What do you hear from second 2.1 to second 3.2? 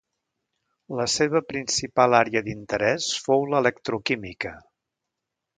àrea d'interès